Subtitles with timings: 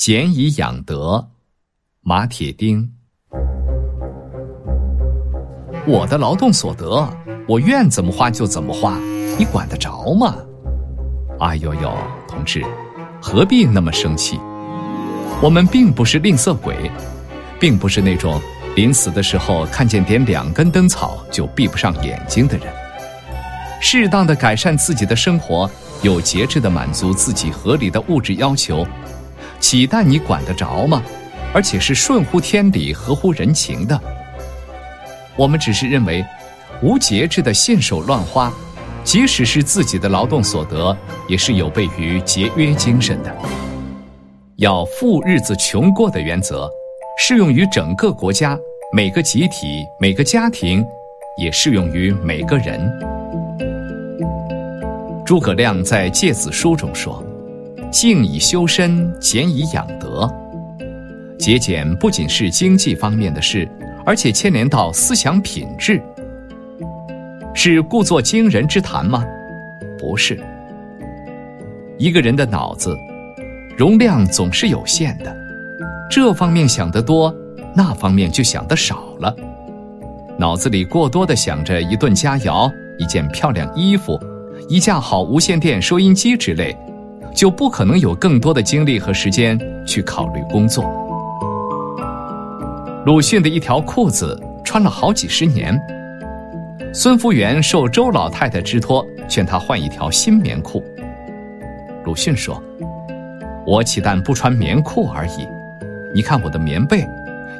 [0.00, 1.28] 俭以养德，
[2.00, 2.90] 马铁钉。
[5.86, 7.06] 我的劳动所得，
[7.46, 8.98] 我愿怎么花就怎么花，
[9.38, 10.34] 你管得着吗？
[11.40, 11.94] 哎呦呦，
[12.26, 12.64] 同志，
[13.20, 14.40] 何必那么生气？
[15.42, 16.90] 我们并不是吝啬鬼，
[17.60, 18.40] 并不是那种
[18.74, 22.72] 临死的时候看见点两根灯草就闭不上眼睛的人。
[23.82, 25.70] 适当的改善自己的生活，
[26.00, 28.86] 有节制的满足自己合理的物质要求。
[29.60, 31.02] 岂但你管得着吗？
[31.52, 34.00] 而且是顺乎天理、合乎人情的。
[35.36, 36.24] 我们只是认为，
[36.80, 38.52] 无节制的信手乱花，
[39.02, 40.96] 即使是自己的劳动所得，
[41.28, 43.36] 也是有悖于节约精神的。
[44.56, 46.70] 要富日子穷过的原则，
[47.18, 48.56] 适用于整个国家、
[48.92, 50.84] 每个集体、每个家庭，
[51.36, 52.80] 也适用于每个人。
[55.26, 57.24] 诸葛亮在《诫子书》中说。
[57.90, 60.28] 静以修身，俭以养德。
[61.38, 63.68] 节俭不仅是经济方面的事，
[64.06, 66.00] 而且牵连到思想品质。
[67.52, 69.24] 是故作惊人之谈吗？
[69.98, 70.38] 不是。
[71.98, 72.96] 一个人的脑子
[73.76, 75.36] 容量总是有限的，
[76.08, 77.34] 这方面想得多，
[77.74, 79.34] 那方面就想得少了。
[80.38, 84.18] 脑子里过多的想着一顿佳肴、一件漂亮衣服、
[84.68, 86.74] 一架好无线电收音机之类。
[87.34, 90.84] 就不可能有更多的精力和时间去考虑工作。
[93.06, 95.80] 鲁迅的一条裤子穿了好几十年，
[96.92, 100.84] 孙福元受周老太太之托，劝他换一条新棉裤。
[102.04, 102.60] 鲁迅说
[103.66, 105.46] ：“我岂但不穿棉裤而已，
[106.14, 107.06] 你看我的棉被，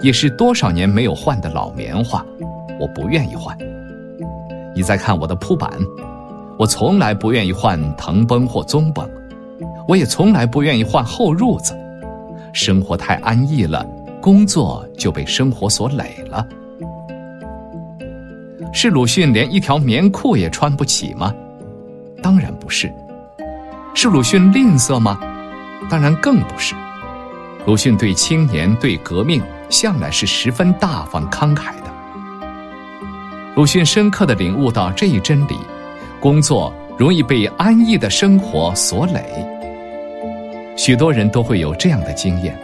[0.02, 2.24] 也是多少年没有换的老棉花，
[2.78, 3.56] 我不愿意换。
[4.74, 5.70] 你再看我的铺板，
[6.58, 9.08] 我从来不愿意换藤绷或棕绷。”
[9.91, 11.77] 我也从来不愿意换厚褥子，
[12.52, 13.84] 生活太安逸了，
[14.20, 16.47] 工作就被生活所累了。
[18.72, 21.34] 是鲁迅连一条棉裤也穿不起吗？
[22.22, 22.88] 当然不是。
[23.92, 25.19] 是鲁迅吝啬吗？
[25.91, 26.76] 当然更不是。
[27.66, 31.91] 鲁迅对青年、对革命向来是十分大方慷慨的。
[33.56, 35.56] 鲁迅深刻的领悟到这一真理：
[36.20, 39.44] 工作容易被安逸的生活所累。
[40.82, 42.58] 许多人都会有这样的经验：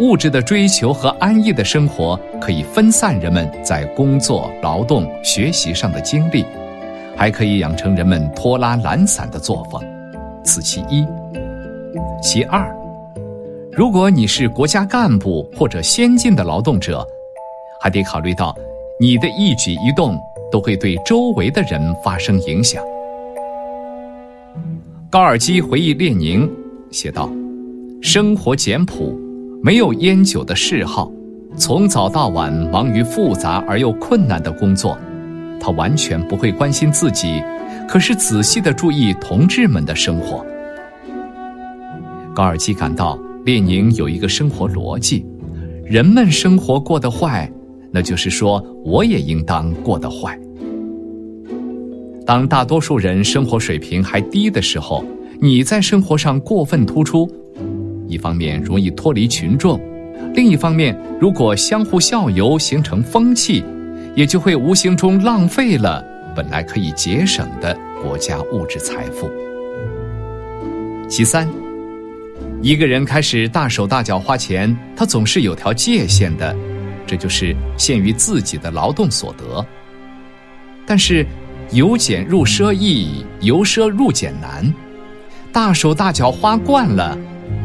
[0.00, 6.46] 物质的追求和安逸的生活可以分散人们在工作、劳动、学习上的精力，
[7.14, 9.78] 还可以养成人们拖拉懒散的作风。
[10.42, 11.06] 此其一。
[12.22, 12.74] 其二，
[13.70, 17.06] 如果你是国家干部或者先进的劳动者，
[17.82, 18.56] 还得考虑到
[18.98, 20.18] 你的一举一动
[20.50, 22.82] 都会对周围的人发生影响。
[25.10, 26.50] 高尔基回忆列宁，
[26.90, 27.30] 写道。
[28.02, 29.16] 生活简朴，
[29.62, 31.10] 没有烟酒的嗜好，
[31.56, 34.98] 从早到晚忙于复杂而又困难的工作，
[35.60, 37.40] 他完全不会关心自己，
[37.88, 40.44] 可是仔细的注意同志们的生活。
[42.34, 45.24] 高尔基感到列宁有一个生活逻辑：
[45.84, 47.48] 人们生活过得坏，
[47.92, 50.36] 那就是说我也应当过得坏。
[52.26, 55.04] 当大多数人生活水平还低的时候，
[55.40, 57.30] 你在生活上过分突出。
[58.08, 59.80] 一方面容易脱离群众，
[60.34, 63.64] 另一方面，如果相互效尤形成风气，
[64.14, 66.04] 也就会无形中浪费了
[66.34, 69.30] 本来可以节省的国家物质财富。
[71.08, 71.48] 其三，
[72.60, 76.54] 一个人开始大手大脚花钱，他总是有条界限的，
[77.06, 79.64] 这就是限于自己的劳动所得。
[80.86, 81.24] 但是，
[81.70, 84.72] 由俭入奢易，由奢入俭难，
[85.52, 87.16] 大手大脚花惯了。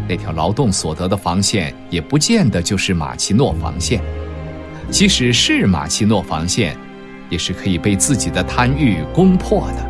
[0.08, 4.02] 那条劳动所得的防线也不见得就是马奇诺防线，
[4.90, 6.76] 即使是马奇诺防线，
[7.30, 9.86] 也是可以被自己的贪欲攻破的。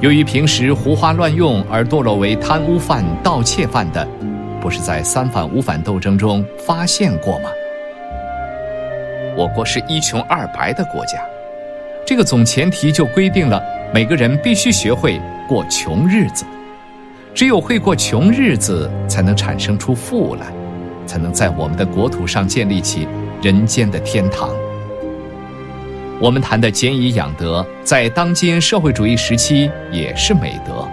[0.00, 4.08] 由于平时胡花乱用而堕落为贪污犯、盗窃犯的，
[4.58, 7.50] 不是在三反五反斗争中发现过吗？
[9.36, 11.18] 我国是一穷二白的国家，
[12.06, 13.62] 这个总前提就规定了
[13.92, 16.46] 每个人必须学会过穷日子。
[17.32, 20.46] 只有会过穷日子，才能产生出富来，
[21.06, 23.06] 才能在我们的国土上建立起
[23.40, 24.50] 人间的天堂。
[26.20, 30.86] 我们谈的俭以养德，在当今社会主义时期也是美德。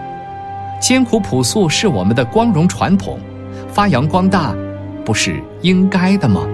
[0.79, 3.19] 艰苦朴素是我们的光荣传统，
[3.67, 4.55] 发扬光大，
[5.03, 6.47] 不是应该的吗？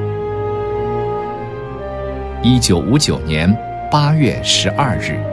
[2.42, 3.54] 一九五九年
[3.92, 5.33] 八月十二日。